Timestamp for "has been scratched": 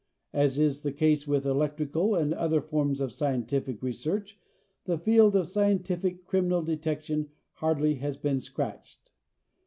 7.97-9.11